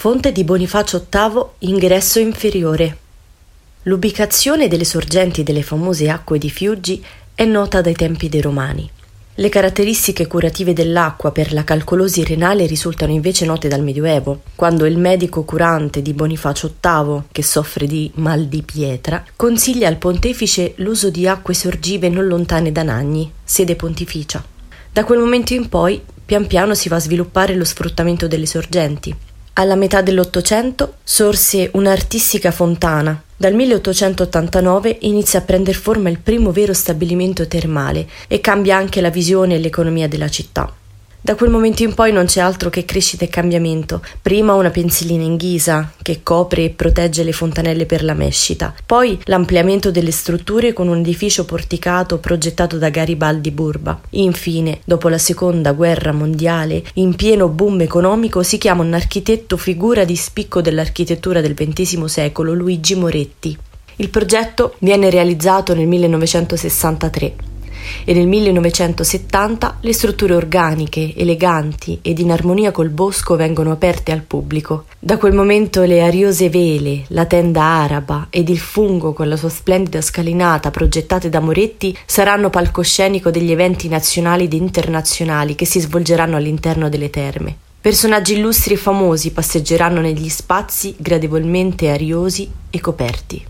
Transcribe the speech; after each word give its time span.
Fonte 0.00 0.30
di 0.30 0.44
Bonifacio 0.44 1.08
VIII, 1.10 1.70
ingresso 1.70 2.20
inferiore. 2.20 2.98
L'ubicazione 3.82 4.68
delle 4.68 4.84
sorgenti 4.84 5.42
delle 5.42 5.64
famose 5.64 6.08
acque 6.08 6.38
di 6.38 6.48
Fiuggi 6.50 7.04
è 7.34 7.44
nota 7.44 7.80
dai 7.80 7.96
tempi 7.96 8.28
dei 8.28 8.40
Romani. 8.40 8.88
Le 9.34 9.48
caratteristiche 9.48 10.28
curative 10.28 10.72
dell'acqua 10.72 11.32
per 11.32 11.52
la 11.52 11.64
calcolosi 11.64 12.22
renale 12.22 12.66
risultano 12.66 13.10
invece 13.10 13.44
note 13.44 13.66
dal 13.66 13.82
Medioevo, 13.82 14.42
quando 14.54 14.86
il 14.86 14.98
medico 14.98 15.42
curante 15.42 16.00
di 16.00 16.12
Bonifacio 16.12 16.76
VIII, 16.80 17.22
che 17.32 17.42
soffre 17.42 17.88
di 17.88 18.08
mal 18.14 18.46
di 18.46 18.62
pietra, 18.62 19.24
consiglia 19.34 19.88
al 19.88 19.96
pontefice 19.96 20.74
l'uso 20.76 21.10
di 21.10 21.26
acque 21.26 21.54
sorgive 21.54 22.08
non 22.08 22.28
lontane 22.28 22.70
da 22.70 22.84
Nagni, 22.84 23.28
sede 23.42 23.74
pontificia. 23.74 24.44
Da 24.92 25.02
quel 25.02 25.18
momento 25.18 25.54
in 25.54 25.68
poi, 25.68 26.00
pian 26.24 26.46
piano 26.46 26.74
si 26.74 26.88
va 26.88 26.94
a 26.94 27.00
sviluppare 27.00 27.56
lo 27.56 27.64
sfruttamento 27.64 28.28
delle 28.28 28.46
sorgenti, 28.46 29.12
alla 29.58 29.74
metà 29.74 30.02
dell'Ottocento 30.02 30.94
sorse 31.02 31.70
un'artistica 31.74 32.52
fontana. 32.52 33.20
Dal 33.36 33.54
1889 33.54 34.98
inizia 35.00 35.40
a 35.40 35.42
prendere 35.42 35.76
forma 35.76 36.08
il 36.08 36.20
primo 36.20 36.52
vero 36.52 36.72
stabilimento 36.72 37.46
termale 37.48 38.08
e 38.28 38.40
cambia 38.40 38.76
anche 38.76 39.00
la 39.00 39.10
visione 39.10 39.56
e 39.56 39.58
l'economia 39.58 40.08
della 40.08 40.28
città. 40.28 40.72
Da 41.20 41.34
quel 41.34 41.50
momento 41.50 41.82
in 41.82 41.94
poi 41.94 42.12
non 42.12 42.26
c'è 42.26 42.40
altro 42.40 42.70
che 42.70 42.84
crescita 42.84 43.24
e 43.24 43.28
cambiamento. 43.28 44.00
Prima 44.22 44.54
una 44.54 44.70
pensilina 44.70 45.24
in 45.24 45.36
ghisa 45.36 45.92
che 46.00 46.20
copre 46.22 46.64
e 46.64 46.70
protegge 46.70 47.24
le 47.24 47.32
fontanelle 47.32 47.86
per 47.86 48.04
la 48.04 48.14
mescita, 48.14 48.72
poi 48.86 49.18
l'ampliamento 49.24 49.90
delle 49.90 50.12
strutture 50.12 50.72
con 50.72 50.86
un 50.86 50.98
edificio 50.98 51.44
porticato 51.44 52.18
progettato 52.18 52.78
da 52.78 52.88
Garibaldi 52.88 53.50
Burba. 53.50 54.00
Infine, 54.10 54.78
dopo 54.84 55.08
la 55.08 55.18
seconda 55.18 55.72
guerra 55.72 56.12
mondiale, 56.12 56.84
in 56.94 57.16
pieno 57.16 57.48
boom 57.48 57.80
economico, 57.80 58.44
si 58.44 58.56
chiama 58.56 58.84
un 58.84 58.94
architetto 58.94 59.56
figura 59.56 60.04
di 60.04 60.14
spicco 60.14 60.60
dell'architettura 60.60 61.40
del 61.40 61.54
XX 61.54 62.04
secolo, 62.04 62.54
Luigi 62.54 62.94
Moretti. 62.94 63.58
Il 63.96 64.08
progetto 64.08 64.76
viene 64.78 65.10
realizzato 65.10 65.74
nel 65.74 65.88
1963 65.88 67.56
e 68.04 68.12
nel 68.14 68.26
1970 68.26 69.78
le 69.80 69.92
strutture 69.92 70.34
organiche, 70.34 71.12
eleganti 71.16 71.98
ed 72.02 72.18
in 72.18 72.30
armonia 72.30 72.70
col 72.70 72.88
bosco 72.90 73.36
vengono 73.36 73.72
aperte 73.72 74.12
al 74.12 74.22
pubblico. 74.22 74.84
Da 74.98 75.16
quel 75.16 75.32
momento 75.32 75.82
le 75.82 76.02
ariose 76.02 76.48
vele, 76.48 77.04
la 77.08 77.26
tenda 77.26 77.62
araba 77.62 78.26
ed 78.30 78.48
il 78.48 78.58
fungo 78.58 79.12
con 79.12 79.28
la 79.28 79.36
sua 79.36 79.48
splendida 79.48 80.00
scalinata 80.00 80.70
progettate 80.70 81.28
da 81.28 81.40
Moretti 81.40 81.96
saranno 82.04 82.50
palcoscenico 82.50 83.30
degli 83.30 83.50
eventi 83.50 83.88
nazionali 83.88 84.44
ed 84.44 84.52
internazionali 84.52 85.54
che 85.54 85.64
si 85.64 85.80
svolgeranno 85.80 86.36
all'interno 86.36 86.88
delle 86.88 87.10
terme. 87.10 87.56
Personaggi 87.80 88.34
illustri 88.34 88.74
e 88.74 88.76
famosi 88.76 89.30
passeggeranno 89.30 90.00
negli 90.00 90.28
spazi 90.28 90.96
gradevolmente 90.98 91.88
ariosi 91.88 92.50
e 92.70 92.80
coperti. 92.80 93.46